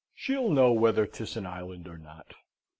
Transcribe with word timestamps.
She'll 0.15 0.49
know 0.49 0.71
whether 0.73 1.05
'tis 1.05 1.37
an 1.37 1.45
island 1.45 1.87
or 1.87 1.99
not." 1.99 2.33